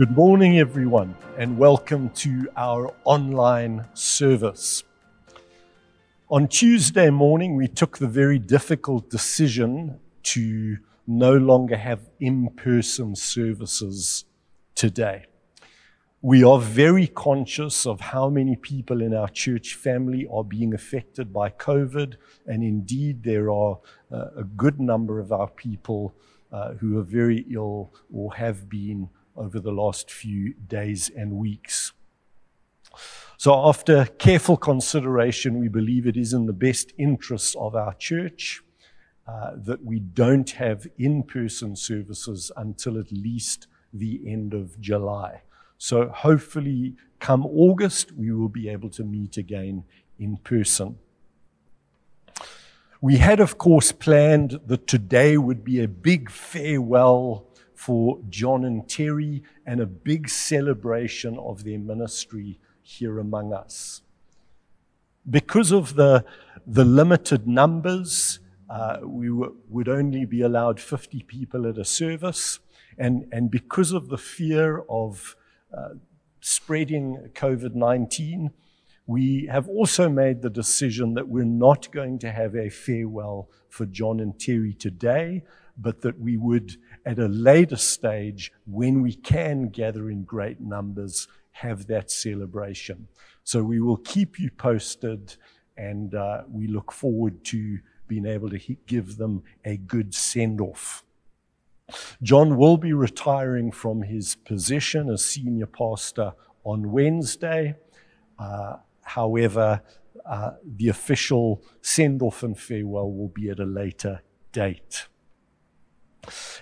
[0.00, 4.82] Good morning, everyone, and welcome to our online service.
[6.30, 13.14] On Tuesday morning, we took the very difficult decision to no longer have in person
[13.14, 14.24] services
[14.74, 15.26] today.
[16.22, 21.32] We are very conscious of how many people in our church family are being affected
[21.32, 23.78] by COVID, and indeed, there are
[24.12, 26.14] uh, a good number of our people
[26.52, 31.92] uh, who are very ill or have been over the last few days and weeks.
[33.38, 38.62] So, after careful consideration, we believe it is in the best interest of our church
[39.26, 45.40] uh, that we don't have in person services until at least the end of July.
[45.82, 49.84] So, hopefully, come August, we will be able to meet again
[50.18, 50.98] in person.
[53.00, 58.86] We had, of course, planned that today would be a big farewell for John and
[58.86, 64.02] Terry and a big celebration of their ministry here among us.
[65.30, 66.26] Because of the,
[66.66, 72.58] the limited numbers, uh, we w- would only be allowed 50 people at a service.
[72.98, 75.36] And, and because of the fear of
[76.40, 78.50] spreading COVID 19,
[79.06, 83.86] we have also made the decision that we're not going to have a farewell for
[83.86, 85.42] John and Terry today,
[85.76, 91.26] but that we would at a later stage, when we can gather in great numbers,
[91.52, 93.08] have that celebration.
[93.42, 95.36] So we will keep you posted,
[95.76, 101.04] and uh, we look forward to being able to give them a good send off.
[102.22, 106.32] John will be retiring from his position as senior pastor
[106.64, 107.74] on Wednesday.
[108.38, 109.82] Uh, however,
[110.26, 115.06] uh, the official send off and farewell will be at a later date.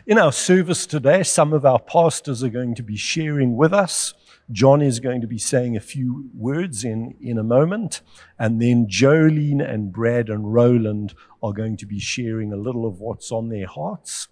[0.07, 4.15] In our service today, some of our pastors are going to be sharing with us.
[4.51, 8.01] John is going to be saying a few words in, in a moment.
[8.39, 13.01] And then Jolene and Brad and Roland are going to be sharing a little of
[13.01, 14.29] what's on their hearts.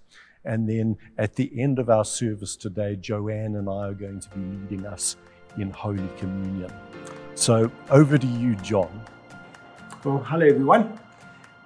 [0.46, 4.30] And then at the end of our service today, Joanne and I are going to
[4.30, 5.16] be leading us
[5.58, 6.72] in Holy Communion.
[7.34, 9.02] So over to you, John.
[10.04, 10.98] Well, hello, everyone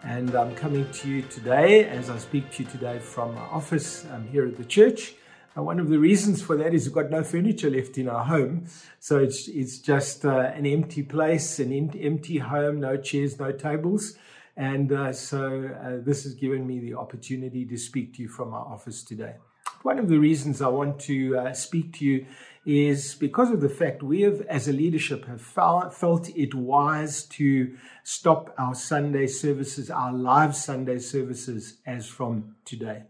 [0.02, 4.06] and I'm coming to you today as I speak to you today from my office
[4.12, 5.14] um, here at the church.
[5.56, 8.24] Uh, one of the reasons for that is we've got no furniture left in our
[8.24, 8.66] home,
[8.98, 14.16] so it's it's just uh, an empty place, an empty home, no chairs, no tables,
[14.60, 18.52] and uh, so uh, this has given me the opportunity to speak to you from
[18.52, 19.36] our office today.
[19.82, 22.26] One of the reasons I want to uh, speak to you
[22.66, 27.74] is because of the fact we have, as a leadership, have felt it wise to
[28.04, 33.04] stop our Sunday services, our live Sunday services, as from today.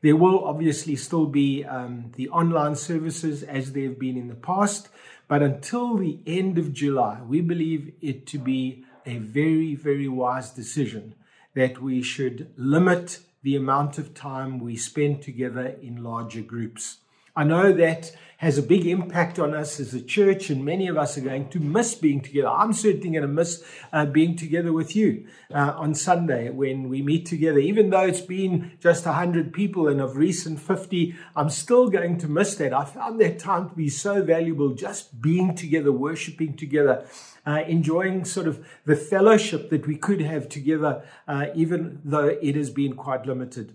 [0.00, 4.34] There will obviously still be um, the online services as they have been in the
[4.34, 4.88] past,
[5.28, 10.50] but until the end of July, we believe it to be a very, very wise
[10.50, 11.14] decision
[11.54, 16.98] that we should limit the amount of time we spend together in larger groups.
[17.36, 20.96] I know that has a big impact on us as a church, and many of
[20.96, 22.48] us are going to miss being together.
[22.48, 27.02] I'm certainly going to miss uh, being together with you uh, on Sunday when we
[27.02, 27.58] meet together.
[27.58, 32.28] Even though it's been just 100 people and of recent 50, I'm still going to
[32.28, 32.72] miss that.
[32.74, 37.06] I found that time to be so valuable, just being together, worshiping together.
[37.46, 42.56] Uh, enjoying sort of the fellowship that we could have together, uh, even though it
[42.56, 43.72] has been quite limited.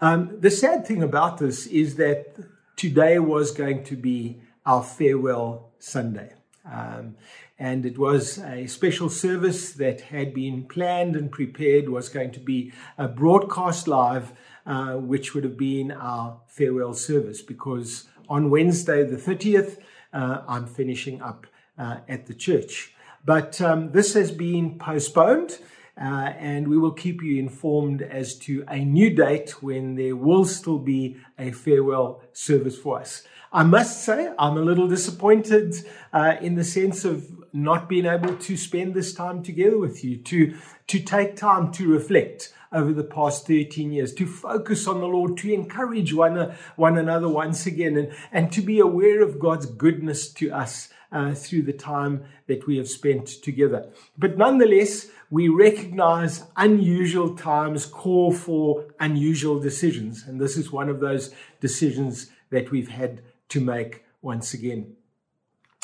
[0.00, 2.36] Um, the sad thing about this is that
[2.76, 6.32] today was going to be our farewell Sunday.
[6.70, 7.16] Um,
[7.58, 12.40] and it was a special service that had been planned and prepared, was going to
[12.40, 14.32] be a broadcast live,
[14.66, 19.78] uh, which would have been our farewell service because on Wednesday, the 30th,
[20.12, 21.46] uh, I'm finishing up
[21.78, 22.94] uh, at the church.
[23.24, 25.58] But um, this has been postponed.
[26.02, 30.44] Uh, and we will keep you informed as to a new date when there will
[30.44, 33.22] still be a farewell service for us.
[33.52, 35.74] I must say, I'm a little disappointed
[36.12, 40.16] uh, in the sense of not being able to spend this time together with you,
[40.16, 40.56] to,
[40.88, 45.36] to take time to reflect over the past 13 years, to focus on the Lord,
[45.36, 50.32] to encourage one, one another once again, and, and to be aware of God's goodness
[50.32, 53.88] to us uh, through the time that we have spent together.
[54.18, 60.24] But nonetheless, we recognize unusual times call for unusual decisions.
[60.26, 63.20] And this is one of those decisions that we've had
[63.50, 64.96] to make once again.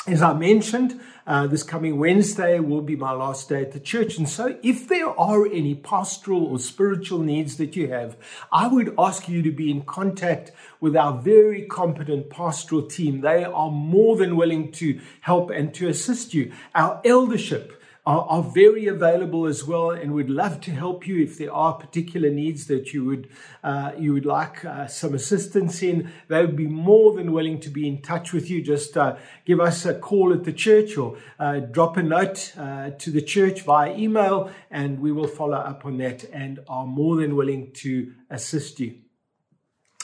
[0.09, 4.17] As I mentioned, uh, this coming Wednesday will be my last day at the church.
[4.17, 8.17] And so, if there are any pastoral or spiritual needs that you have,
[8.51, 13.21] I would ask you to be in contact with our very competent pastoral team.
[13.21, 16.53] They are more than willing to help and to assist you.
[16.73, 17.78] Our eldership
[18.09, 21.75] are, are very available as well and would love to help you if there are
[21.75, 23.29] particular needs that you would
[23.63, 26.11] uh, you would like uh, some assistance in.
[26.27, 28.63] They would be more than willing to be in touch with you.
[28.63, 32.89] Just uh, give us a call at the church or uh, drop a note uh,
[32.97, 37.15] to the church via email, and we will follow up on that and are more
[37.17, 38.95] than willing to assist you.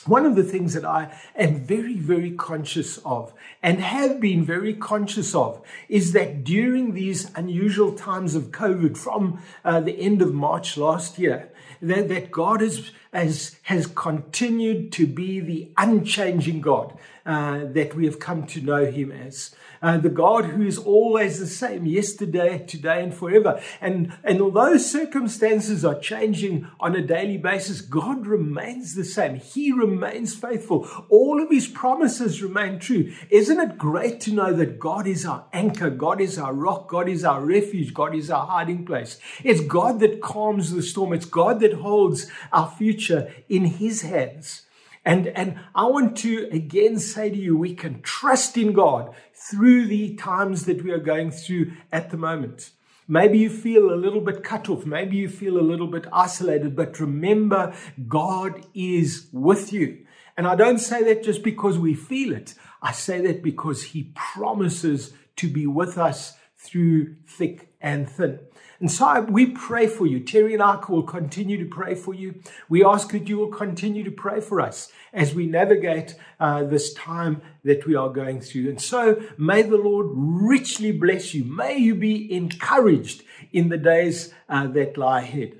[0.05, 4.73] One of the things that I am very, very conscious of and have been very
[4.75, 10.31] conscious of is that during these unusual times of COVID from uh, the end of
[10.31, 16.95] March last year, that, that God has, has, has continued to be the unchanging God
[17.25, 21.39] uh, that we have come to know Him as uh, the God who is always
[21.39, 23.61] the same, yesterday, today, and forever.
[23.81, 29.35] And, and although circumstances are changing on a daily basis, God remains the same.
[29.35, 30.87] He remains faithful.
[31.09, 33.13] All of his promises remain true.
[33.29, 35.89] Isn't it great to know that God is our anchor?
[35.89, 36.89] God is our rock.
[36.89, 37.93] God is our refuge.
[37.93, 39.19] God is our hiding place.
[39.43, 41.13] It's God that calms the storm.
[41.13, 44.63] It's God that holds our future in his hands.
[45.05, 49.85] And, and I want to again say to you, we can trust in God through
[49.85, 52.71] the times that we are going through at the moment.
[53.07, 54.85] Maybe you feel a little bit cut off.
[54.85, 57.75] Maybe you feel a little bit isolated, but remember,
[58.07, 60.05] God is with you.
[60.35, 62.55] And I don't say that just because we feel it.
[62.81, 68.39] I say that because He promises to be with us through thick and thin.
[68.85, 70.19] And so we pray for you.
[70.19, 72.35] Terry and I will continue to pray for you.
[72.69, 76.93] We ask that you will continue to pray for us as we navigate uh, this
[76.93, 78.69] time that we are going through.
[78.69, 81.45] And so may the Lord richly bless you.
[81.45, 85.53] May you be encouraged in the days uh, that lie ahead.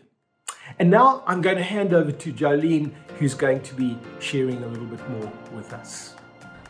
[0.78, 4.68] And now I'm going to hand over to Jolene, who's going to be sharing a
[4.68, 6.14] little bit more with us.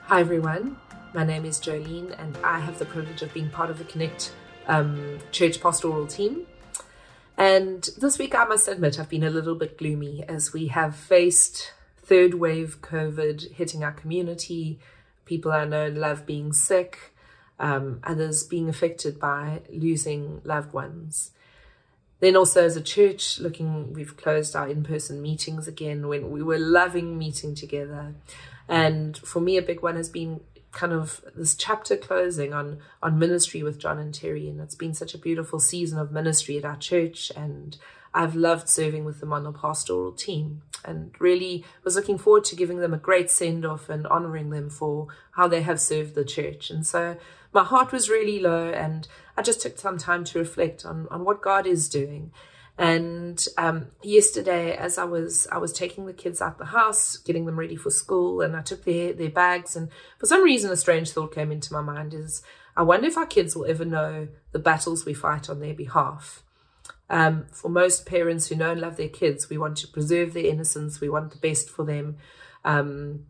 [0.03, 0.77] Hi, everyone.
[1.13, 4.31] My name is Jolene, and I have the privilege of being part of the Connect
[4.67, 6.45] um, church pastoral team.
[7.37, 10.95] And this week, I must admit, I've been a little bit gloomy as we have
[10.95, 14.79] faced third wave COVID hitting our community.
[15.25, 17.13] People I know love being sick,
[17.59, 21.31] um, others being affected by losing loved ones.
[22.21, 26.57] Then also as a church, looking, we've closed our in-person meetings again when we were
[26.57, 28.15] loving meeting together.
[28.69, 30.39] And for me, a big one has been
[30.75, 34.93] kind of this chapter closing on on ministry with John and Terry, and it's been
[34.93, 37.77] such a beautiful season of ministry at our church, and
[38.13, 42.55] I've loved serving with them on the pastoral team, and really was looking forward to
[42.55, 46.25] giving them a great send off and honoring them for how they have served the
[46.25, 46.69] church.
[46.69, 47.17] And so
[47.53, 49.07] my heart was really low, and
[49.37, 52.31] I just took some time to reflect on on what God is doing.
[52.77, 57.45] And um, yesterday, as I was I was taking the kids out the house, getting
[57.45, 59.89] them ready for school, and I took their their bags, and
[60.19, 62.43] for some reason, a strange thought came into my mind: is
[62.75, 66.43] I wonder if our kids will ever know the battles we fight on their behalf.
[67.09, 70.45] Um, for most parents who know and love their kids, we want to preserve their
[70.45, 70.99] innocence.
[70.99, 72.17] We want the best for them.
[72.65, 73.27] Um,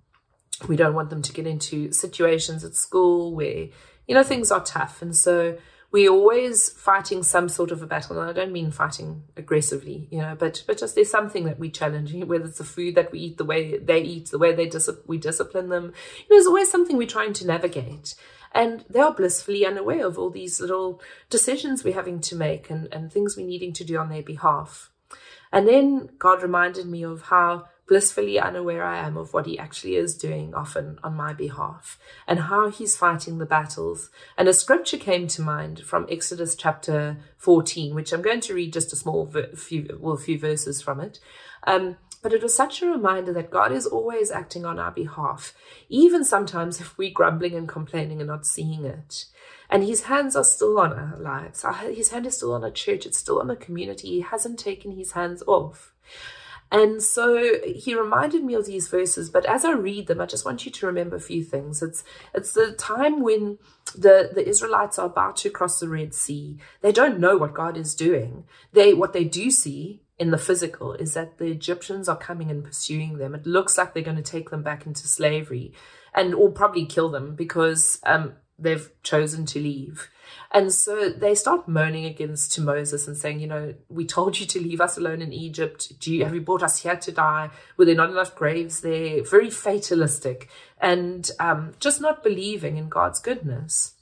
[0.67, 3.67] we don't want them to get into situations at school where
[4.07, 5.55] you know things are tough, and so
[5.95, 8.19] we're always fighting some sort of a battle.
[8.19, 11.69] And I don't mean fighting aggressively, you know, but but just there's something that we
[11.69, 14.65] challenge, whether it's the food that we eat, the way they eat, the way they
[14.67, 15.85] dis- we discipline them.
[15.85, 18.13] You know, there's always something we're trying to navigate.
[18.51, 22.93] And they are blissfully unaware of all these little decisions we're having to make and,
[22.93, 24.91] and things we're needing to do on their behalf.
[25.53, 29.95] And then God reminded me of how blissfully unaware I am of what he actually
[29.95, 34.09] is doing often on my behalf and how he's fighting the battles.
[34.37, 38.73] And a scripture came to mind from Exodus chapter 14, which I'm going to read
[38.73, 41.19] just a small few, well, few verses from it.
[41.67, 45.53] Um, but it was such a reminder that God is always acting on our behalf,
[45.89, 49.25] even sometimes if we're grumbling and complaining and not seeing it.
[49.69, 51.63] And his hands are still on our lives.
[51.95, 53.05] His hand is still on a church.
[53.05, 54.07] It's still on the community.
[54.07, 55.93] He hasn't taken his hands off.
[56.71, 60.45] And so he reminded me of these verses, but as I read them, I just
[60.45, 61.81] want you to remember a few things.
[61.81, 62.03] It's
[62.33, 63.59] it's the time when
[63.95, 66.57] the, the Israelites are about to cross the Red Sea.
[66.81, 68.45] They don't know what God is doing.
[68.73, 72.63] They what they do see in the physical is that the Egyptians are coming and
[72.63, 73.35] pursuing them.
[73.35, 75.73] It looks like they're going to take them back into slavery
[76.13, 80.09] and or probably kill them because um, they've chosen to leave.
[80.51, 84.45] And so they start moaning against to Moses and saying, you know, we told you
[84.45, 85.99] to leave us alone in Egypt.
[85.99, 87.49] Do you, have you brought us here to die?
[87.77, 89.23] Were there not enough graves there?
[89.23, 93.93] Very fatalistic and um, just not believing in God's goodness.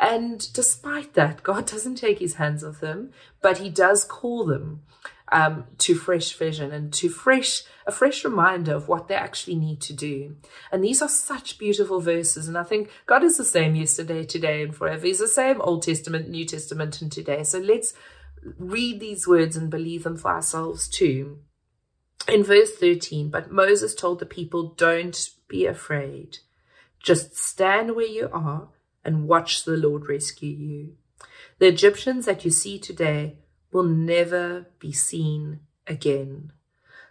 [0.00, 3.10] And despite that, God doesn't take his hands off them,
[3.42, 4.82] but he does call them
[5.30, 9.80] um, to fresh vision and to fresh a fresh reminder of what they actually need
[9.80, 10.36] to do.
[10.70, 12.46] And these are such beautiful verses.
[12.46, 15.06] And I think God is the same yesterday, today, and forever.
[15.06, 17.44] He's the same Old Testament, New Testament, and today.
[17.44, 17.94] So let's
[18.58, 21.38] read these words and believe them for ourselves too.
[22.28, 26.38] In verse 13, but Moses told the people, Don't be afraid.
[27.02, 28.68] Just stand where you are
[29.04, 30.96] and watch the Lord rescue you.
[31.58, 33.38] The Egyptians that you see today
[33.72, 36.52] will never be seen again.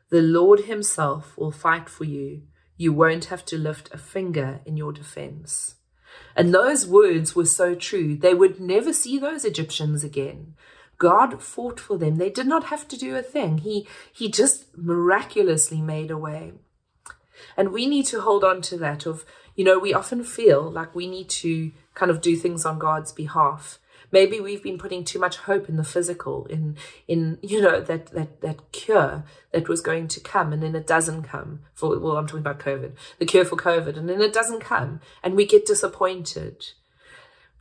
[0.09, 2.43] The Lord Himself will fight for you.
[2.77, 5.75] You won't have to lift a finger in your defense.
[6.35, 8.15] And those words were so true.
[8.15, 10.55] They would never see those Egyptians again.
[10.97, 12.15] God fought for them.
[12.15, 13.59] They did not have to do a thing.
[13.59, 16.53] He, he just miraculously made a way.
[17.55, 20.95] And we need to hold on to that of, you know, we often feel like
[20.95, 23.79] we need to kind of do things on God's behalf.
[24.11, 28.07] Maybe we've been putting too much hope in the physical, in in you know that
[28.07, 31.61] that that cure that was going to come, and then it doesn't come.
[31.73, 35.01] For well, I'm talking about COVID, the cure for COVID, and then it doesn't come,
[35.23, 36.65] and we get disappointed,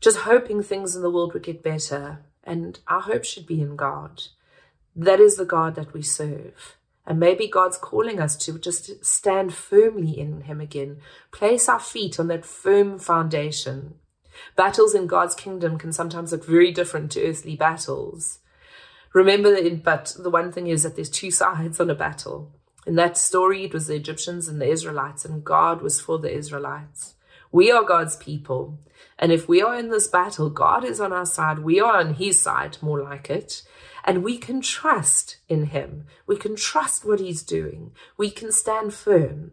[0.00, 2.24] just hoping things in the world would get better.
[2.44, 4.22] And our hope should be in God.
[4.94, 6.76] That is the God that we serve.
[7.06, 10.98] And maybe God's calling us to just stand firmly in Him again,
[11.30, 13.94] place our feet on that firm foundation.
[14.56, 18.38] Battles in God's kingdom can sometimes look very different to earthly battles.
[19.12, 22.52] Remember that, but the one thing is that there's two sides on a battle.
[22.86, 26.32] In that story, it was the Egyptians and the Israelites, and God was for the
[26.32, 27.14] Israelites.
[27.50, 28.78] We are God's people.
[29.18, 31.60] And if we are in this battle, God is on our side.
[31.60, 33.62] We are on his side, more like it.
[34.04, 36.04] And we can trust in him.
[36.26, 37.92] We can trust what he's doing.
[38.16, 39.52] We can stand firm.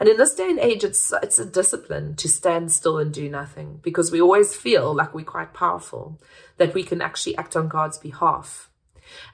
[0.00, 3.28] And in this day and age, it's, it's a discipline to stand still and do
[3.28, 6.18] nothing because we always feel like we're quite powerful,
[6.56, 8.70] that we can actually act on God's behalf.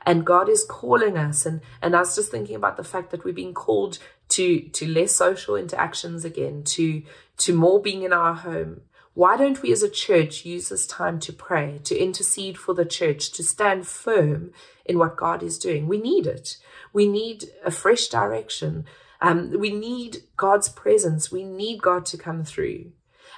[0.04, 1.46] And God is calling us.
[1.46, 4.88] And, and I was just thinking about the fact that we're being called to, to
[4.88, 7.02] less social interactions again, to,
[7.38, 8.80] to more being in our home.
[9.14, 12.84] Why don't we as a church use this time to pray, to intercede for the
[12.84, 14.50] church, to stand firm
[14.84, 15.86] in what God is doing?
[15.86, 16.56] We need it.
[16.92, 18.84] We need a fresh direction.
[19.20, 21.32] Um, we need God's presence.
[21.32, 22.92] We need God to come through.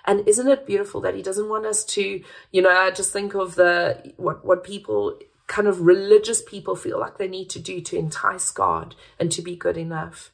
[0.04, 3.35] And isn't it beautiful that He doesn't want us to, you know, I just think
[3.35, 7.80] of the what what people kind of religious people feel like they need to do
[7.80, 10.30] to entice God and to be good enough.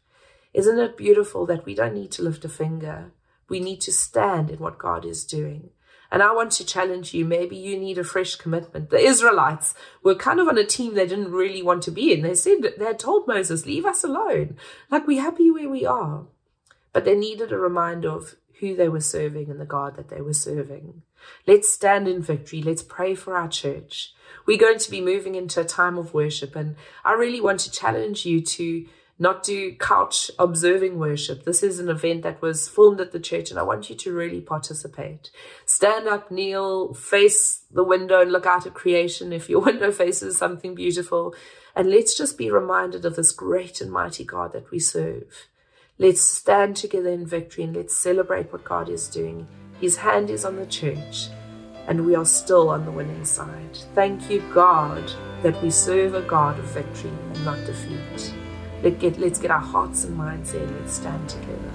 [0.52, 3.12] Isn't it beautiful that we don't need to lift a finger?
[3.48, 5.70] We need to stand in what God is doing.
[6.14, 7.24] And I want to challenge you.
[7.24, 8.90] Maybe you need a fresh commitment.
[8.90, 12.22] The Israelites were kind of on a team they didn't really want to be in.
[12.22, 14.56] They said they had told Moses, leave us alone.
[14.92, 16.26] Like we're happy where we are.
[16.92, 20.20] But they needed a reminder of who they were serving and the God that they
[20.20, 21.02] were serving.
[21.48, 22.62] Let's stand in victory.
[22.62, 24.14] Let's pray for our church.
[24.46, 26.54] We're going to be moving into a time of worship.
[26.54, 28.86] And I really want to challenge you to
[29.18, 31.44] not do couch observing worship.
[31.44, 34.12] This is an event that was filmed at the church, and I want you to
[34.12, 35.30] really participate.
[35.64, 40.36] Stand up, kneel, face the window, and look out at creation if your window faces
[40.36, 41.34] something beautiful.
[41.76, 45.48] And let's just be reminded of this great and mighty God that we serve.
[45.96, 49.46] Let's stand together in victory and let's celebrate what God is doing.
[49.80, 51.28] His hand is on the church,
[51.86, 53.78] and we are still on the winning side.
[53.94, 58.34] Thank you, God, that we serve a God of victory and not defeat.
[58.84, 60.66] Let get, let's get our hearts and minds there.
[60.66, 61.73] Let's stand together.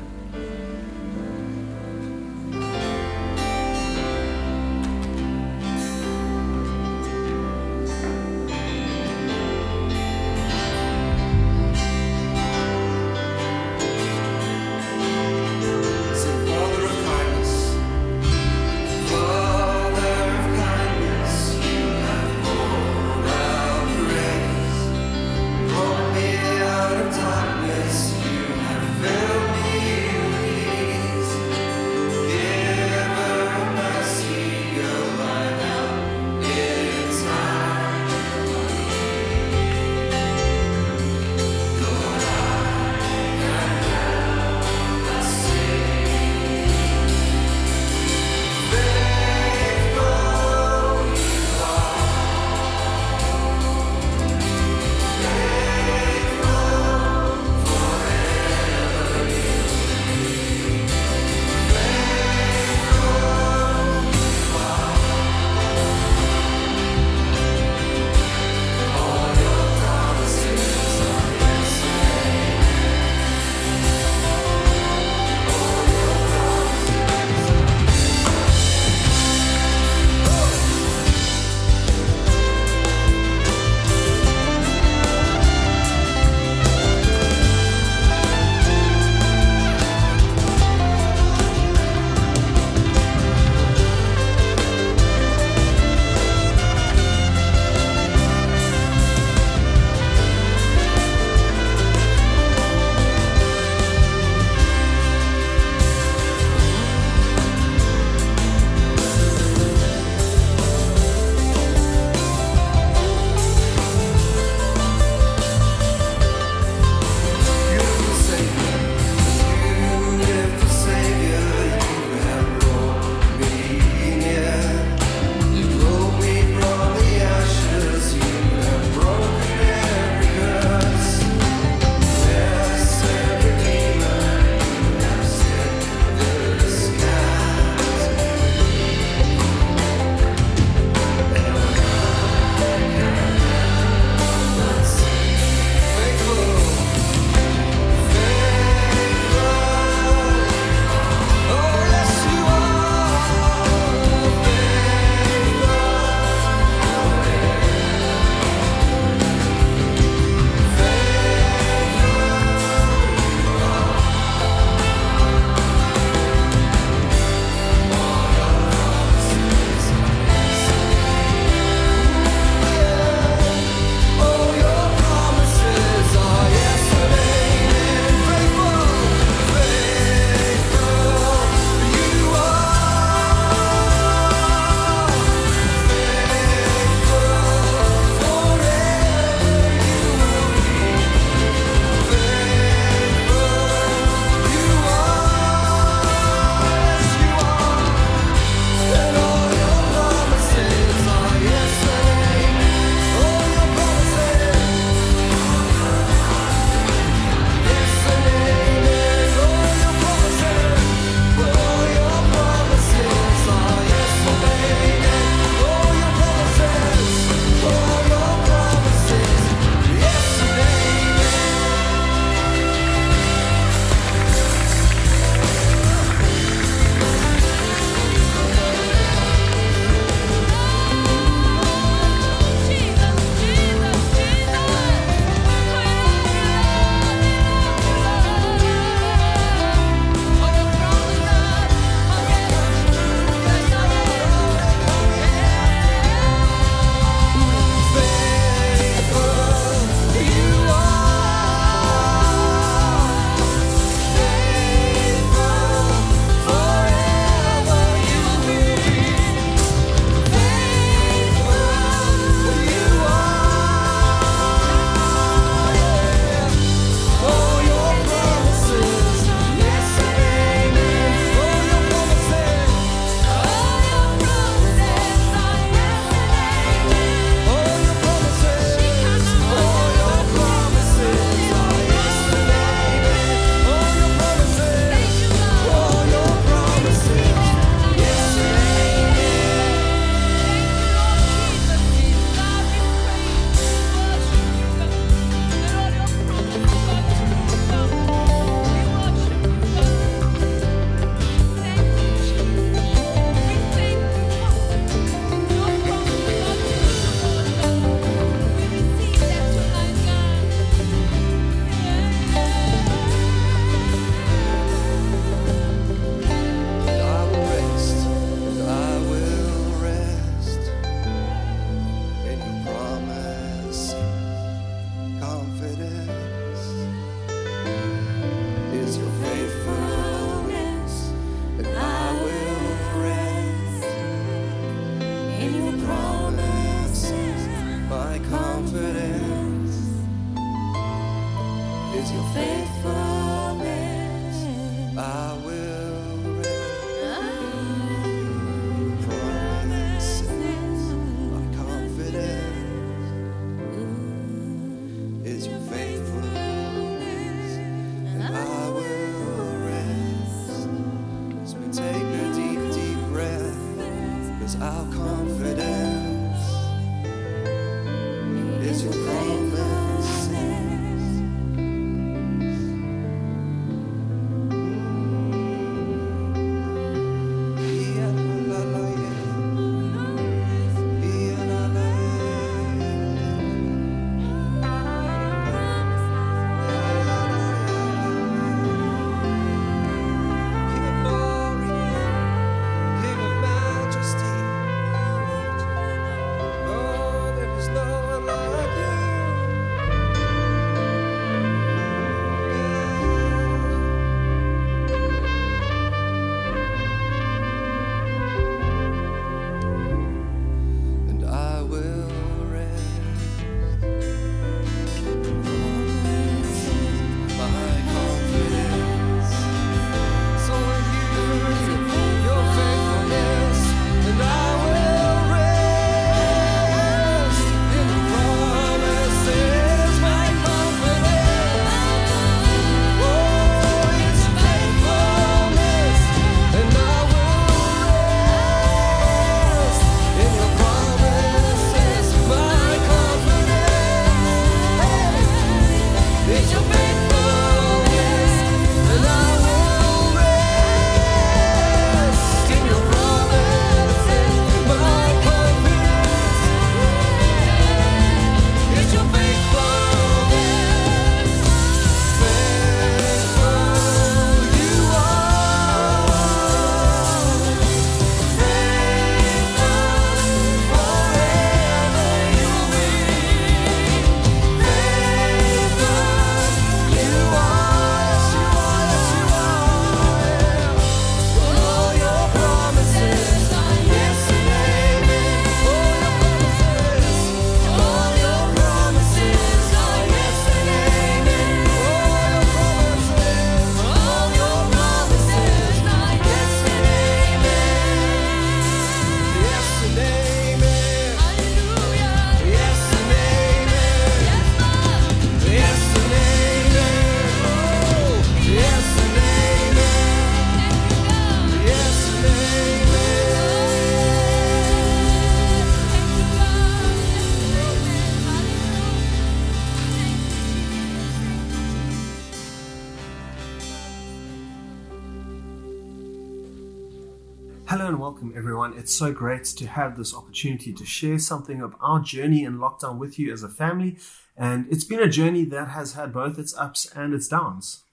[529.00, 533.18] So great to have this opportunity to share something of our journey in lockdown with
[533.18, 533.98] you as a family.
[534.36, 537.84] And it's been a journey that has had both its ups and its downs.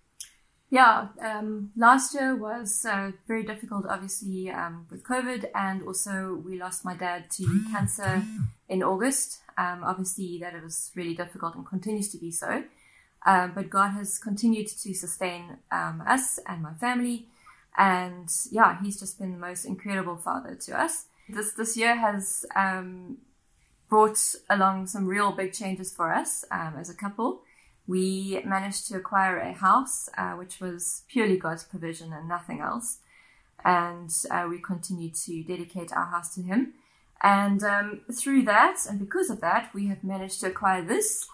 [0.69, 6.59] Yeah, um, last year was uh, very difficult, obviously, um, with COVID, and also we
[6.59, 8.23] lost my dad to cancer
[8.69, 9.43] in August.
[9.57, 12.65] Um, obviously, that it was really difficult and continues to be so.
[13.25, 17.29] Um, but God has continued to sustain um, us and my family.
[17.77, 21.07] And yeah, he's just been the most incredible father to us.
[21.29, 23.19] This this year has um,
[23.89, 27.43] brought along some real big changes for us um, as a couple.
[27.87, 32.99] We managed to acquire a house, uh, which was purely God's provision and nothing else.
[33.65, 36.75] And uh, we continue to dedicate our house to Him.
[37.23, 41.27] And um, through that, and because of that, we have managed to acquire this.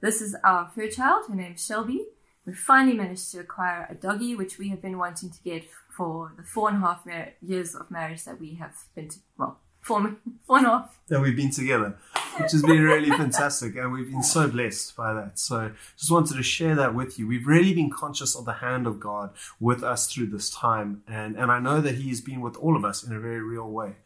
[0.00, 1.26] This is our third child.
[1.28, 2.06] Her name's Shelby.
[2.44, 5.64] We finally managed to acquire a doggy, which we have been wanting to get
[5.98, 9.18] for the four and a half mar- years of marriage that we have been, to,
[9.36, 10.98] well, four, four and a half.
[11.08, 11.98] That we've been together,
[12.38, 13.74] which has been really fantastic.
[13.74, 15.40] And we've been so blessed by that.
[15.40, 17.26] So just wanted to share that with you.
[17.26, 21.02] We've really been conscious of the hand of God with us through this time.
[21.08, 23.42] And, and I know that He has been with all of us in a very
[23.42, 23.96] real way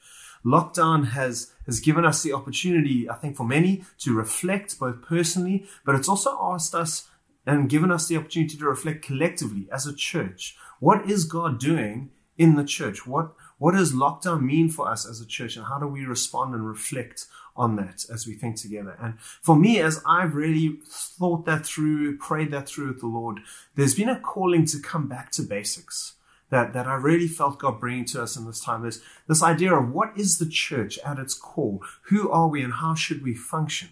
[0.44, 5.66] lockdown has has given us the opportunity, I think, for many to reflect both personally,
[5.84, 7.08] but it's also asked us
[7.46, 12.10] and given us the opportunity to reflect collectively as a church what is God doing
[12.36, 13.06] in the church?
[13.06, 16.56] What what does lockdown mean for us as a church, and how do we respond
[16.56, 18.96] and reflect on that as we think together?
[19.00, 23.38] And for me, as I've really thought that through, prayed that through with the Lord,
[23.76, 26.14] there's been a calling to come back to basics
[26.50, 28.82] that, that I really felt God bringing to us in this time.
[28.82, 31.78] There's this idea of what is the church at its core?
[32.08, 33.90] Who are we and how should we function?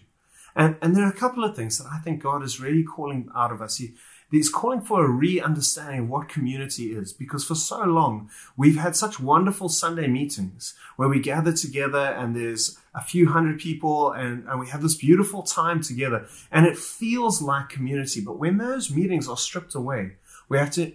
[0.55, 3.29] And, and there are a couple of things that I think God is really calling
[3.35, 3.77] out of us.
[3.77, 3.93] He,
[4.29, 8.95] he's calling for a re-understanding of what community is because for so long we've had
[8.95, 14.45] such wonderful Sunday meetings where we gather together and there's a few hundred people and,
[14.47, 18.21] and we have this beautiful time together and it feels like community.
[18.21, 20.13] But when those meetings are stripped away,
[20.49, 20.93] we have to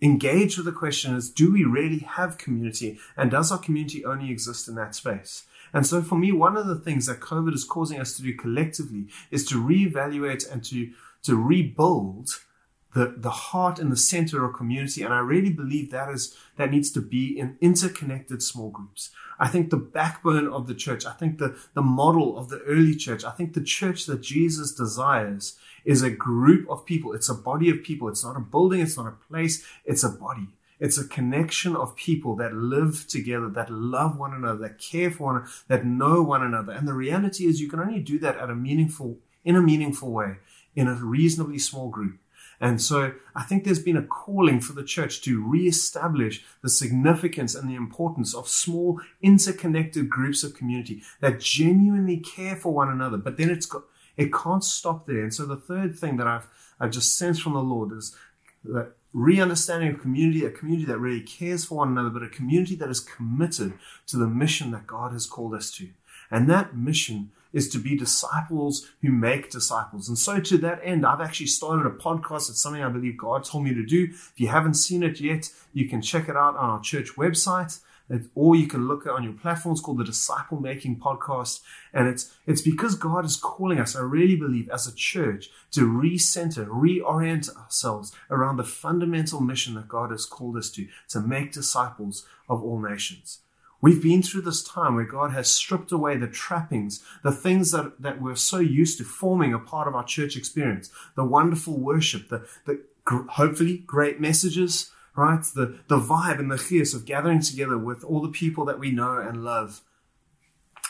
[0.00, 4.30] engage with the question is do we really have community and does our community only
[4.30, 5.44] exist in that space?
[5.72, 8.34] And so for me, one of the things that COVID is causing us to do
[8.34, 10.90] collectively is to reevaluate and to,
[11.24, 12.28] to rebuild
[12.94, 15.02] the, the heart and the center of community.
[15.02, 19.10] And I really believe that is, that needs to be in interconnected small groups.
[19.38, 22.96] I think the backbone of the church, I think the, the model of the early
[22.96, 27.12] church, I think the church that Jesus desires is a group of people.
[27.12, 28.08] It's a body of people.
[28.08, 28.80] It's not a building.
[28.80, 29.64] It's not a place.
[29.84, 30.48] It's a body.
[30.80, 35.24] It's a connection of people that live together, that love one another, that care for
[35.24, 36.72] one another, that know one another.
[36.72, 40.12] And the reality is you can only do that at a meaningful, in a meaningful
[40.12, 40.36] way,
[40.76, 42.18] in a reasonably small group.
[42.60, 47.54] And so I think there's been a calling for the church to reestablish the significance
[47.54, 53.16] and the importance of small interconnected groups of community that genuinely care for one another.
[53.16, 53.84] But then it's got,
[54.16, 55.22] it can't stop there.
[55.22, 56.48] And so the third thing that I've,
[56.80, 58.16] I've just sensed from the Lord is
[58.64, 62.76] that re-understanding of community, a community that really cares for one another, but a community
[62.76, 63.72] that is committed
[64.06, 65.88] to the mission that God has called us to.
[66.30, 70.08] And that mission is to be disciples who make disciples.
[70.08, 72.50] And so to that end, I've actually started a podcast.
[72.50, 74.08] It's something I believe God told me to do.
[74.10, 77.80] If you haven't seen it yet, you can check it out on our church website.
[78.34, 81.60] Or you can look at on your platforms called the Disciple Making Podcast.
[81.92, 85.86] And it's, it's because God is calling us, I really believe, as a church to
[85.86, 91.52] recenter, reorient ourselves around the fundamental mission that God has called us to, to make
[91.52, 93.40] disciples of all nations.
[93.80, 98.00] We've been through this time where God has stripped away the trappings, the things that,
[98.02, 102.28] that we're so used to forming a part of our church experience, the wonderful worship,
[102.28, 105.42] the, the hopefully great messages, right?
[105.42, 108.92] The, the vibe and the chias of gathering together with all the people that we
[108.92, 109.82] know and love.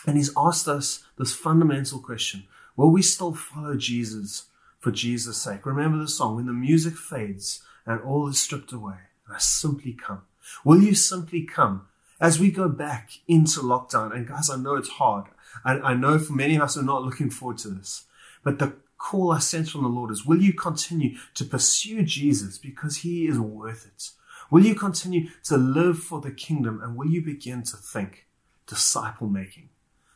[0.07, 2.45] And he's asked us this fundamental question.
[2.77, 4.45] Will we still follow Jesus
[4.79, 5.65] for Jesus' sake?
[5.65, 9.95] Remember the song, when the music fades and all is stripped away, and I simply
[9.95, 10.23] come.
[10.63, 11.87] Will you simply come
[12.21, 15.27] as we go back into lockdown, and guys, I know it's hard.
[15.65, 18.05] I, I know for many of us are not looking forward to this,
[18.45, 22.59] but the call us sense from the Lord is, will you continue to pursue Jesus
[22.59, 24.11] because he is worth it?
[24.51, 28.27] Will you continue to live for the kingdom and will you begin to think
[28.67, 29.69] disciple making?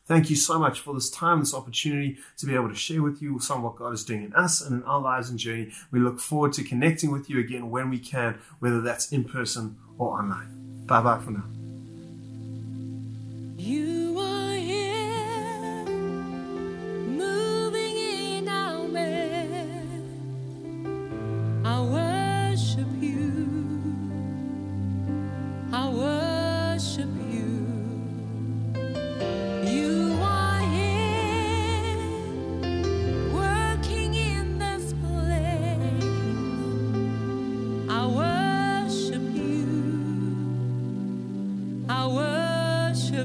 [0.05, 3.23] Thank you so much for this time, this opportunity to be able to share with
[3.23, 5.73] you some of what God is doing in us and in our lives and journey.
[5.93, 9.79] We look forward to connecting with you again when we can, whether that's in person
[9.99, 10.85] or online.
[10.87, 11.45] Bye bye for now.
[13.57, 14.02] You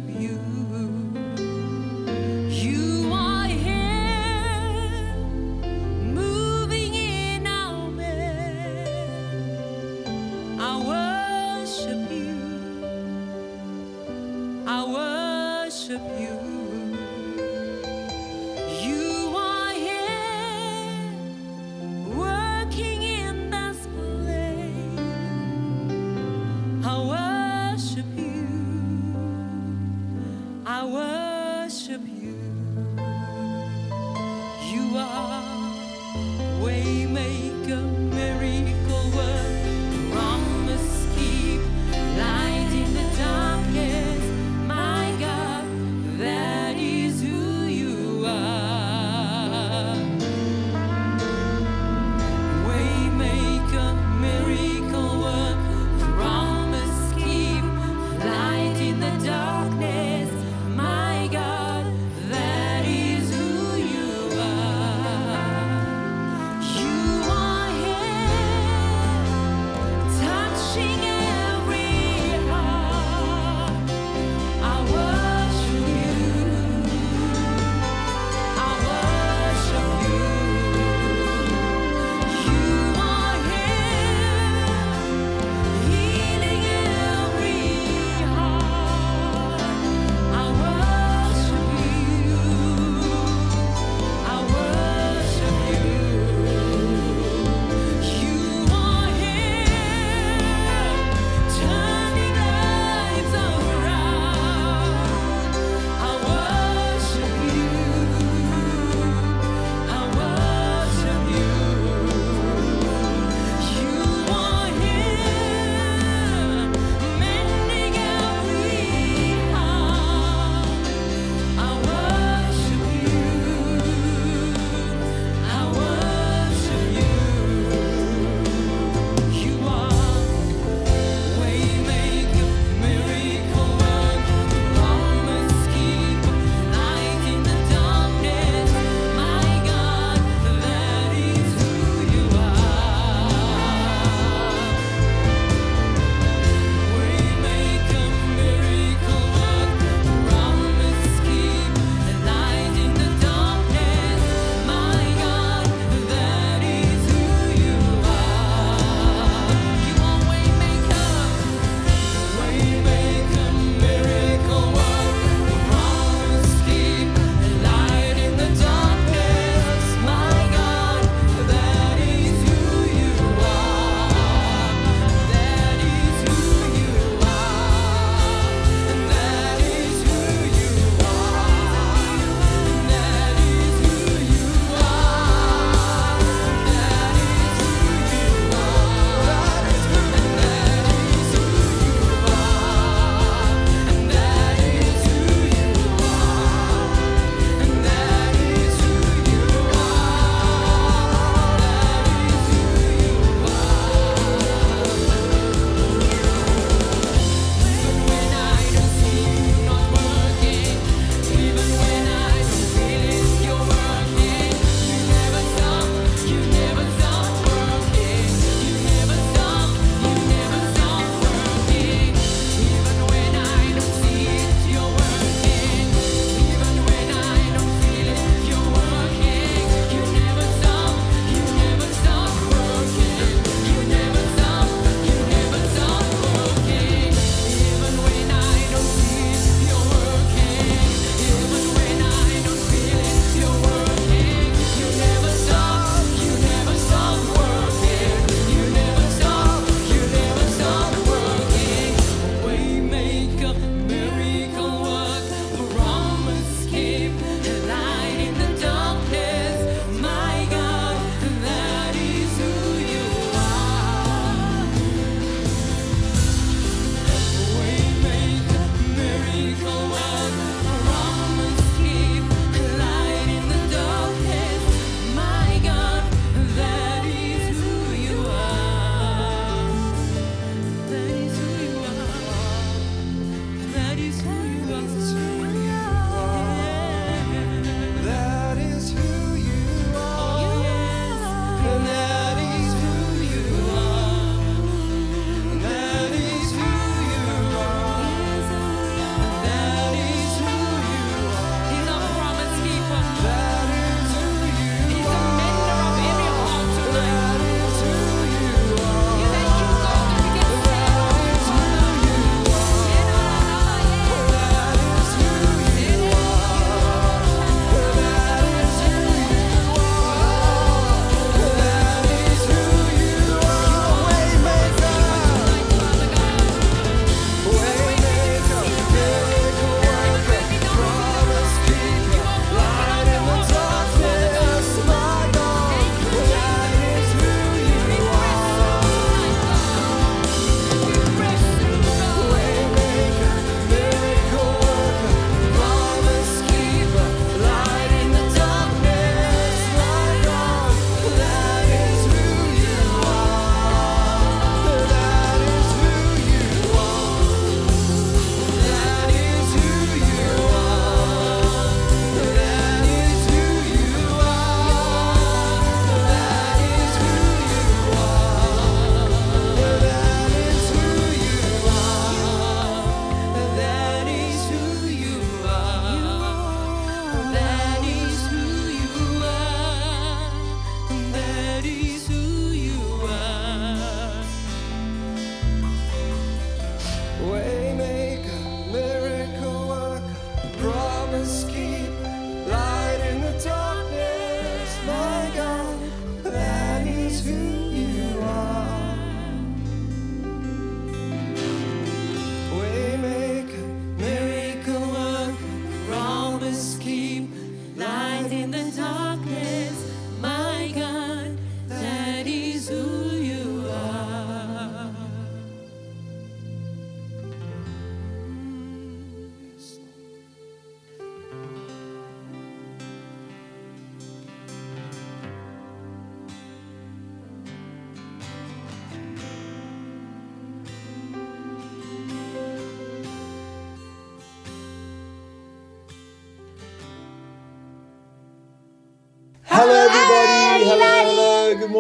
[0.06, 0.30] you.
[0.30, 0.87] You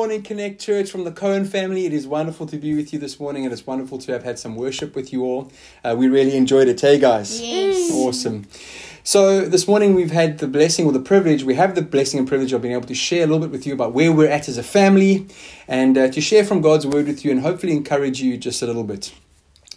[0.08, 1.86] morning, Connect Church from the Cohen family.
[1.86, 4.40] It is wonderful to be with you this morning, and it's wonderful to have had
[4.40, 5.52] some worship with you all.
[5.84, 7.42] Uh, we really enjoyed it, hey, guys?
[7.42, 7.92] Yes.
[7.92, 8.46] Awesome.
[9.04, 12.26] So, this morning we've had the blessing or the privilege, we have the blessing and
[12.26, 14.48] privilege of being able to share a little bit with you about where we're at
[14.48, 15.28] as a family
[15.68, 18.66] and uh, to share from God's word with you and hopefully encourage you just a
[18.66, 19.12] little bit.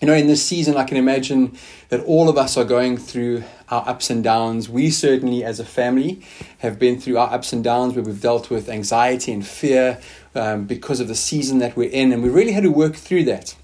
[0.01, 1.59] You know, in this season, I can imagine
[1.91, 4.67] that all of us are going through our ups and downs.
[4.67, 6.23] We certainly, as a family,
[6.61, 10.01] have been through our ups and downs where we've dealt with anxiety and fear
[10.35, 13.25] um, because of the season that we're in, and we really had to work through
[13.25, 13.55] that.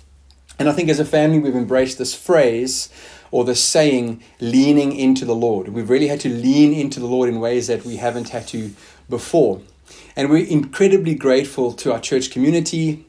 [0.58, 2.90] And I think as a family, we've embraced this phrase
[3.30, 5.68] or the saying, leaning into the Lord.
[5.68, 8.72] We've really had to lean into the Lord in ways that we haven't had to
[9.08, 9.62] before.
[10.14, 13.06] And we're incredibly grateful to our church community,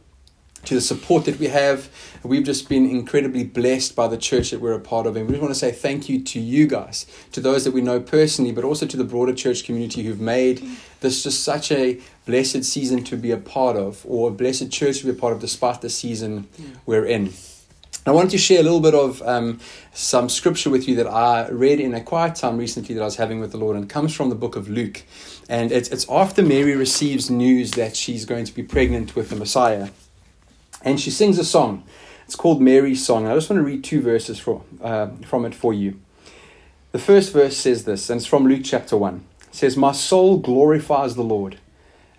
[0.68, 1.90] to the support that we have.
[2.24, 5.16] We've just been incredibly blessed by the church that we're a part of.
[5.16, 7.82] And we just want to say thank you to you guys, to those that we
[7.82, 10.62] know personally, but also to the broader church community who've made
[11.00, 15.00] this just such a blessed season to be a part of, or a blessed church
[15.00, 16.48] to be a part of, despite the season
[16.86, 17.32] we're in.
[18.06, 19.60] I wanted to share a little bit of um,
[19.94, 23.18] some scripture with you that I read in a quiet time recently that I was
[23.18, 25.04] having with the Lord, and it comes from the book of Luke.
[25.50, 29.36] And it's, it's after Mary receives news that she's going to be pregnant with the
[29.36, 29.90] Messiah.
[30.84, 31.84] And she sings a song.
[32.26, 33.26] It's called Mary's Song.
[33.26, 36.00] I just want to read two verses for, uh, from it for you.
[36.92, 39.24] The first verse says this, and it's from Luke chapter 1.
[39.48, 41.58] It says, My soul glorifies the Lord,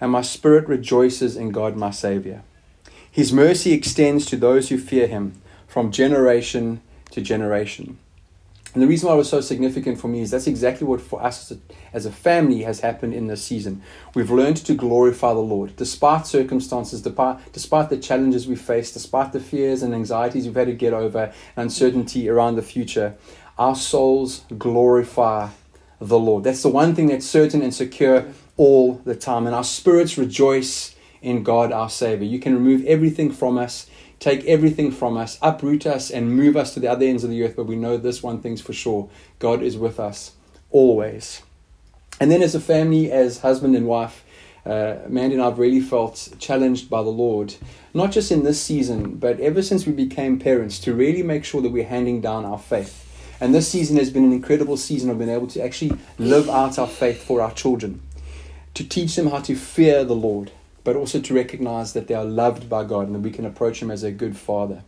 [0.00, 2.42] and my spirit rejoices in God my Saviour.
[3.10, 6.80] His mercy extends to those who fear him from generation
[7.10, 7.98] to generation.
[8.74, 11.22] And the reason why it was so significant for me is that's exactly what for
[11.22, 11.52] us
[11.92, 13.82] as a, family has happened in this season.
[14.14, 19.40] We've learned to glorify the Lord despite circumstances, despite, the challenges we face, despite the
[19.40, 23.16] fears and anxieties we've had to get over, uncertainty around the future.
[23.58, 25.48] Our souls glorify
[26.00, 26.44] the Lord.
[26.44, 29.46] That's the one thing that's certain and secure all the time.
[29.46, 32.26] And our spirits rejoice in God our Savior.
[32.26, 33.88] You can remove everything from us,
[34.20, 37.42] take everything from us, uproot us, and move us to the other ends of the
[37.44, 37.56] earth.
[37.56, 39.08] But we know this one thing's for sure
[39.38, 40.32] God is with us
[40.70, 41.42] always.
[42.20, 44.24] And then, as a family, as husband and wife,
[44.66, 47.54] uh, Mandy and I have really felt challenged by the Lord,
[47.94, 51.62] not just in this season, but ever since we became parents, to really make sure
[51.62, 53.04] that we're handing down our faith.
[53.40, 56.78] And this season has been an incredible season of being able to actually live out
[56.78, 58.02] our faith for our children,
[58.74, 60.50] to teach them how to fear the Lord,
[60.88, 63.82] but also to recognize that they are loved by God and that we can approach
[63.82, 64.84] Him as a good Father.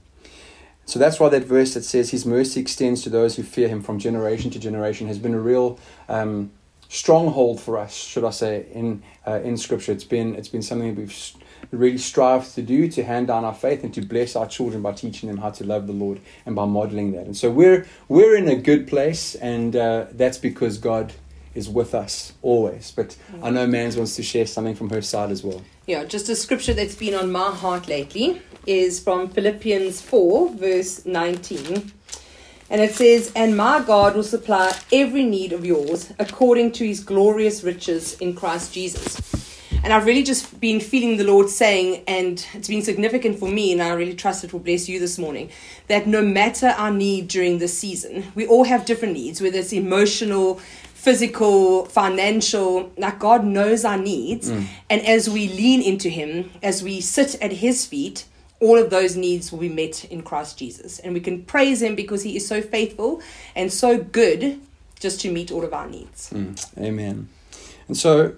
[0.86, 3.82] So that's why that verse that says His mercy extends to those who fear Him
[3.82, 5.78] from generation to generation has been a real
[6.08, 6.52] um,
[6.88, 9.92] stronghold for us, should I say, in uh, in Scripture.
[9.92, 11.32] It's been it's been something that we've
[11.70, 14.92] really strived to do to hand down our faith and to bless our children by
[14.92, 17.26] teaching them how to love the Lord and by modeling that.
[17.26, 21.12] And so we're we're in a good place, and uh, that's because God
[21.54, 22.90] is with us always.
[22.90, 25.62] But I know Mans wants to share something from her side as well.
[25.90, 31.04] Yeah, just a scripture that's been on my heart lately is from Philippians 4, verse
[31.04, 31.90] 19.
[32.70, 37.02] And it says, And my God will supply every need of yours according to his
[37.02, 39.49] glorious riches in Christ Jesus.
[39.82, 43.72] And I've really just been feeling the Lord saying, and it's been significant for me,
[43.72, 45.50] and I really trust it will bless you this morning,
[45.88, 49.72] that no matter our need during this season, we all have different needs, whether it's
[49.72, 50.60] emotional,
[51.00, 54.50] physical, financial, like God knows our needs.
[54.50, 54.66] Mm.
[54.90, 58.26] And as we lean into Him, as we sit at His feet,
[58.60, 60.98] all of those needs will be met in Christ Jesus.
[60.98, 63.22] And we can praise Him because He is so faithful
[63.56, 64.60] and so good
[64.98, 66.30] just to meet all of our needs.
[66.30, 66.78] Mm.
[66.78, 67.28] Amen.
[67.88, 68.34] And so,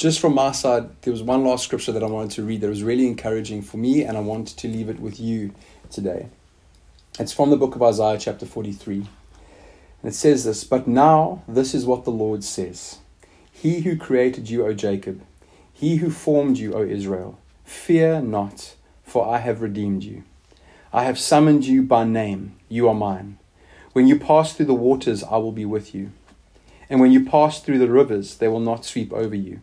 [0.00, 2.70] just from my side, there was one last scripture that I wanted to read that
[2.70, 5.52] was really encouraging for me, and I wanted to leave it with you
[5.90, 6.30] today.
[7.18, 8.96] It's from the book of Isaiah, chapter 43.
[8.96, 9.06] And
[10.10, 13.00] it says this But now, this is what the Lord says
[13.52, 15.20] He who created you, O Jacob,
[15.70, 20.24] he who formed you, O Israel, fear not, for I have redeemed you.
[20.94, 23.36] I have summoned you by name, you are mine.
[23.92, 26.12] When you pass through the waters, I will be with you.
[26.88, 29.60] And when you pass through the rivers, they will not sweep over you.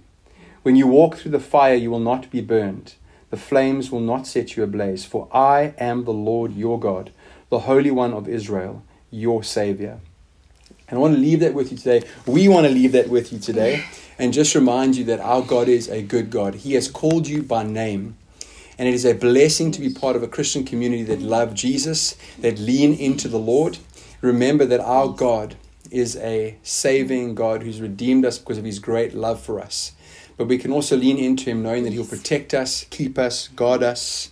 [0.67, 2.95] When you walk through the fire, you will not be burned.
[3.29, 5.05] The flames will not set you ablaze.
[5.05, 7.09] For I am the Lord your God,
[7.47, 10.01] the Holy One of Israel, your Savior.
[10.89, 12.05] And I want to leave that with you today.
[12.25, 13.85] We want to leave that with you today.
[14.19, 16.55] and just remind you that our God is a good God.
[16.55, 18.17] He has called you by name.
[18.77, 22.17] And it is a blessing to be part of a Christian community that love Jesus,
[22.39, 23.77] that lean into the Lord.
[24.19, 25.55] Remember that our God
[25.91, 29.93] is a saving God who's redeemed us because of his great love for us.
[30.37, 33.83] But we can also lean into him knowing that he'll protect us, keep us, guard
[33.83, 34.31] us,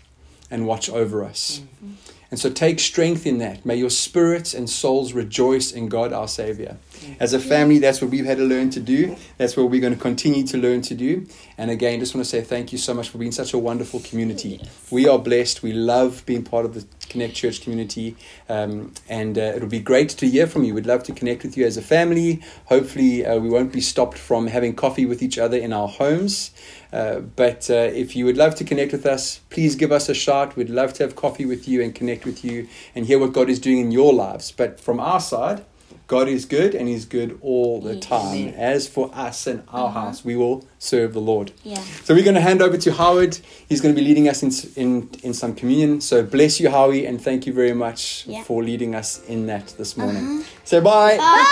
[0.51, 1.61] and watch over us.
[1.63, 1.93] Mm-hmm.
[2.31, 3.65] And so take strength in that.
[3.65, 6.77] May your spirits and souls rejoice in God our Savior.
[7.19, 9.15] As a family, that's what we've had to learn to do.
[9.37, 11.27] That's what we're going to continue to learn to do.
[11.57, 13.99] And again, just want to say thank you so much for being such a wonderful
[14.01, 14.59] community.
[14.91, 15.63] We are blessed.
[15.63, 16.85] We love being part of the
[17.15, 18.17] Connect Church community.
[18.49, 20.73] Um, and uh, it'll be great to hear from you.
[20.73, 22.41] We'd love to connect with you as a family.
[22.65, 26.51] Hopefully, uh, we won't be stopped from having coffee with each other in our homes.
[26.91, 30.13] Uh, but uh, if you would love to connect with us, please give us a
[30.13, 30.57] shout.
[30.57, 33.49] We'd love to have coffee with you and connect with you and hear what God
[33.49, 34.51] is doing in your lives.
[34.51, 35.63] But from our side,
[36.07, 38.49] God is good and He's good all the time.
[38.49, 40.01] As for us and our uh-huh.
[40.01, 41.51] house, we will serve the Lord.
[41.63, 41.81] Yeah.
[42.03, 43.39] So we're going to hand over to Howard.
[43.67, 46.01] He's going to be leading us in, in, in some communion.
[46.01, 48.43] So bless you, Howie, and thank you very much Yeah.
[48.43, 50.05] for leading us in that this uh-huh.
[50.05, 50.45] morning.
[50.63, 51.17] So bye.
[51.17, 51.45] Bye,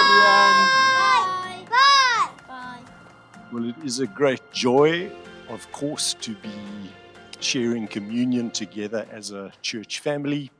[0.00, 1.68] everyone.
[1.68, 2.30] Bye.
[2.48, 2.80] Bye.
[2.82, 3.48] Bye.
[3.52, 5.10] Well, it is a great joy,
[5.48, 6.50] of course, to be
[7.40, 10.52] sharing communion together as a church family.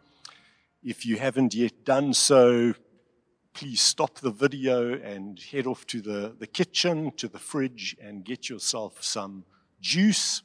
[0.82, 2.74] If you haven't yet done so,
[3.56, 8.22] please stop the video and head off to the, the kitchen, to the fridge, and
[8.22, 9.46] get yourself some
[9.80, 10.42] juice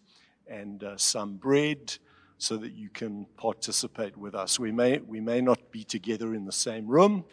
[0.48, 1.98] and uh, some bread
[2.38, 4.58] so that you can participate with us.
[4.58, 7.26] We may, we may not be together in the same room,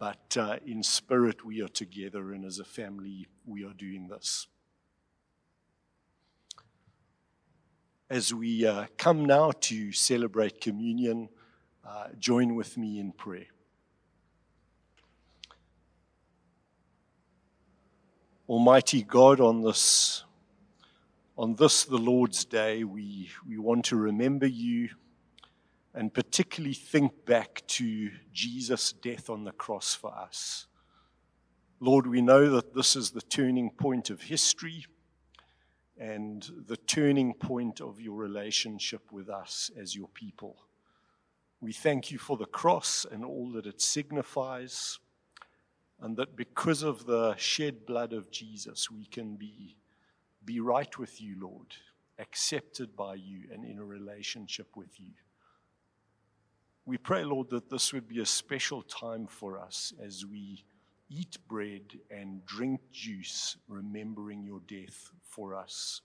[0.00, 4.48] but uh, in spirit we are together, and as a family we are doing this.
[8.10, 11.28] As we uh, come now to celebrate communion,
[11.86, 13.53] uh, join with me in prayer.
[18.54, 20.22] Almighty God, on this,
[21.36, 24.90] on this, the Lord's Day, we, we want to remember you
[25.92, 30.68] and particularly think back to Jesus' death on the cross for us.
[31.80, 34.86] Lord, we know that this is the turning point of history
[35.98, 40.58] and the turning point of your relationship with us as your people.
[41.60, 45.00] We thank you for the cross and all that it signifies,
[46.00, 49.76] and that because of the shed blood of Jesus, we can be,
[50.44, 51.66] be right with you, Lord,
[52.18, 55.12] accepted by you, and in a relationship with you.
[56.86, 60.64] We pray, Lord, that this would be a special time for us as we
[61.08, 66.02] eat bread and drink juice, remembering your death for us.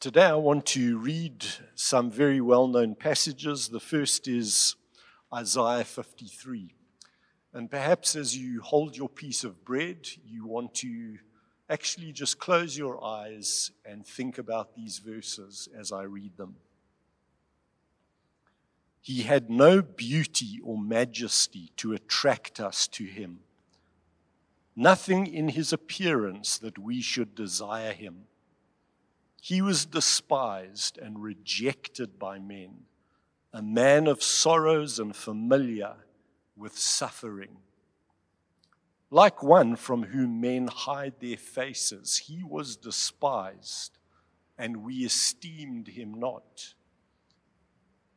[0.00, 1.44] Today, I want to read
[1.74, 3.68] some very well known passages.
[3.68, 4.74] The first is
[5.32, 6.74] Isaiah 53.
[7.52, 11.18] And perhaps as you hold your piece of bread, you want to
[11.68, 16.56] actually just close your eyes and think about these verses as I read them.
[19.02, 23.40] He had no beauty or majesty to attract us to him,
[24.76, 28.24] nothing in his appearance that we should desire him.
[29.40, 32.84] He was despised and rejected by men,
[33.52, 35.94] a man of sorrows and familiar
[36.60, 37.56] with suffering.
[39.10, 43.98] Like one from whom men hide their faces, he was despised,
[44.56, 46.74] and we esteemed him not.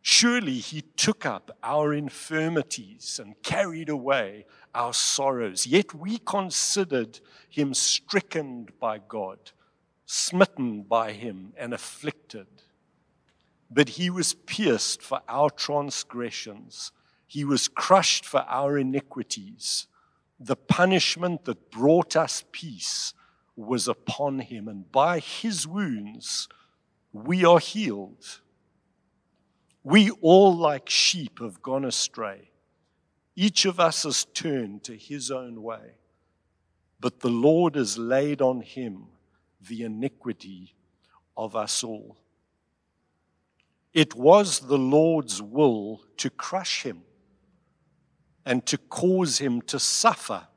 [0.05, 5.65] Surely he took up our infirmities and carried away our sorrows.
[5.65, 9.39] Yet we considered him stricken by God,
[10.05, 12.47] smitten by him, and afflicted.
[13.71, 16.91] But he was pierced for our transgressions,
[17.33, 19.87] he was crushed for our iniquities.
[20.39, 23.15] The punishment that brought us peace
[23.55, 26.47] was upon him, and by his wounds
[27.11, 28.39] we are healed.
[29.83, 32.51] We all, like sheep, have gone astray.
[33.35, 35.97] Each of us has turned to his own way.
[36.99, 39.07] But the Lord has laid on him
[39.59, 40.75] the iniquity
[41.35, 42.15] of us all.
[43.91, 47.01] It was the Lord's will to crush him
[48.45, 50.47] and to cause him to suffer.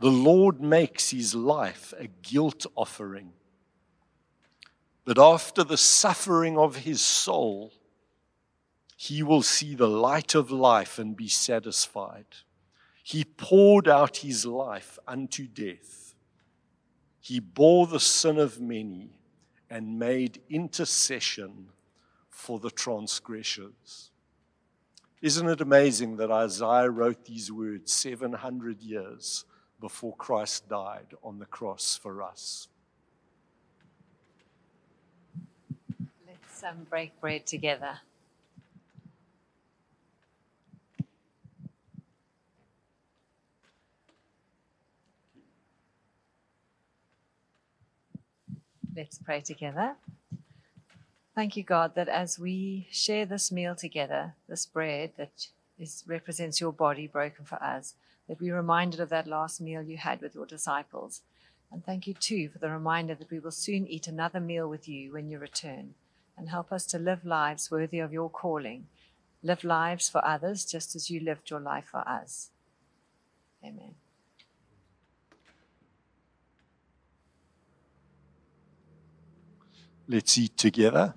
[0.00, 3.32] The Lord makes his life a guilt offering.
[5.04, 7.72] But after the suffering of his soul,
[8.96, 12.26] he will see the light of life and be satisfied.
[13.02, 16.14] He poured out his life unto death.
[17.20, 19.10] He bore the sin of many
[19.68, 21.68] and made intercession
[22.30, 24.10] for the transgressors.
[25.24, 29.46] Isn't it amazing that Isaiah wrote these words 700 years
[29.80, 32.68] before Christ died on the cross for us?
[36.26, 38.00] Let's um, break bread together.
[48.94, 49.96] Let's pray together.
[51.34, 55.48] Thank you, God, that as we share this meal together, this bread that
[55.80, 57.94] is, represents your body broken for us,
[58.28, 61.22] that we're reminded of that last meal you had with your disciples.
[61.72, 64.88] And thank you, too, for the reminder that we will soon eat another meal with
[64.88, 65.94] you when you return.
[66.38, 68.86] And help us to live lives worthy of your calling.
[69.42, 72.50] Live lives for others just as you lived your life for us.
[73.64, 73.94] Amen.
[80.06, 81.14] Let's eat together.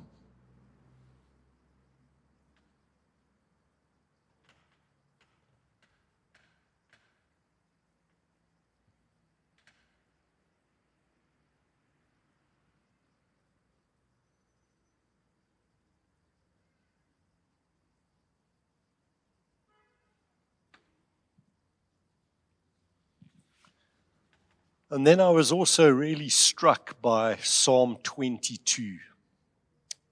[24.98, 28.98] And then I was also really struck by Psalm 22,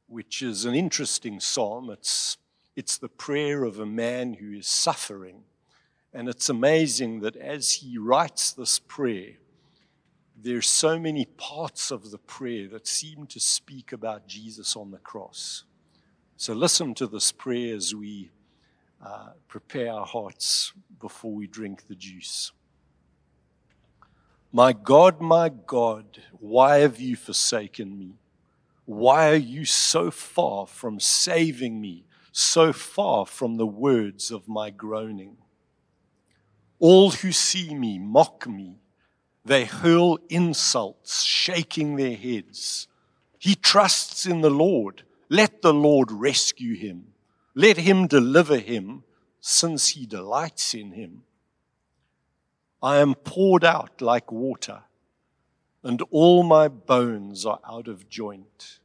[0.06, 1.90] which is an interesting psalm.
[1.90, 2.38] It's,
[2.76, 5.42] it's the prayer of a man who is suffering.
[6.14, 9.38] And it's amazing that as he writes this prayer,
[10.40, 15.00] there's so many parts of the prayer that seem to speak about Jesus on the
[15.00, 15.64] cross.
[16.38, 18.30] So listen to this prayer as we
[19.04, 22.52] uh, prepare our hearts before we drink the juice.
[24.56, 26.06] My God, my God,
[26.40, 28.14] why have you forsaken me?
[28.86, 34.70] Why are you so far from saving me, so far from the words of my
[34.70, 35.36] groaning?
[36.80, 38.80] All who see me mock me.
[39.44, 42.88] They hurl insults, shaking their heads.
[43.38, 45.04] He trusts in the Lord.
[45.28, 47.08] Let the Lord rescue him.
[47.56, 49.04] Let him deliver him,
[49.42, 51.24] since he delights in him.
[52.86, 54.84] I am poured out like water,
[55.82, 58.78] and all my bones are out of joint.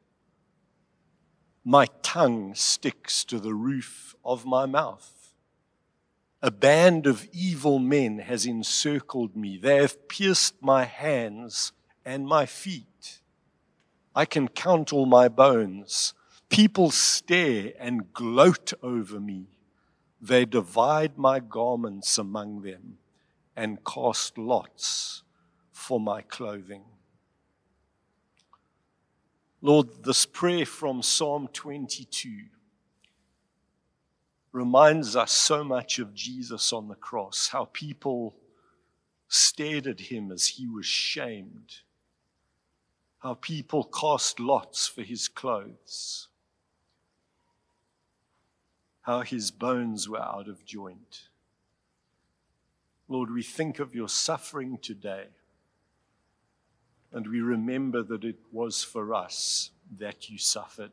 [1.67, 5.35] My tongue sticks to the roof of my mouth.
[6.41, 9.59] A band of evil men has encircled me.
[9.59, 11.73] They have pierced my hands
[12.03, 13.21] and my feet.
[14.17, 16.15] I can count all my bones.
[16.49, 19.49] People stare and gloat over me.
[20.23, 22.97] They divide my garments among them
[23.61, 25.23] and cast lots
[25.71, 26.83] for my clothing.
[29.61, 32.45] Lord, this prayer from Psalm 22
[34.53, 38.35] reminds us so much of Jesus on the cross, how people
[39.29, 41.81] stared at him as he was shamed,
[43.19, 46.29] how people cast lots for his clothes,
[49.03, 51.29] how his bones were out of joint.
[53.11, 55.25] Lord, we think of your suffering today,
[57.13, 60.93] and we remember that it was for us that you suffered.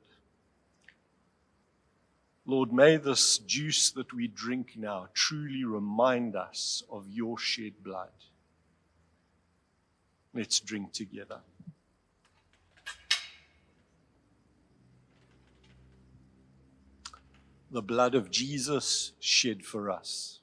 [2.48, 8.10] Lord, may this juice that we drink now truly remind us of your shed blood.
[10.34, 11.42] Let's drink together.
[17.70, 20.40] The blood of Jesus shed for us.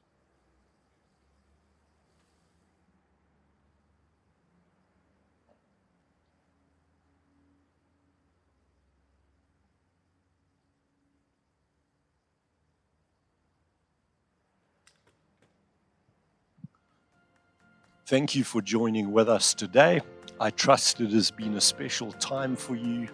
[18.07, 20.03] Thank you for joining with us today.
[20.39, 23.09] I trust it has been a special time for you,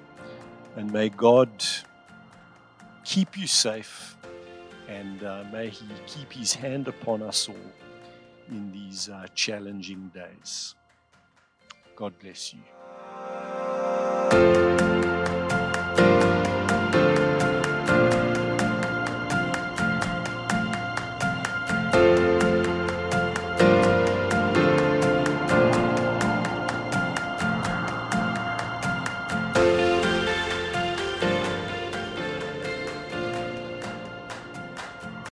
[0.74, 1.48] and may God
[3.04, 4.16] keep you safe
[4.88, 7.54] and uh, may He keep His hand upon us all
[8.48, 10.74] in these uh, challenging days.
[11.94, 12.60] God bless you.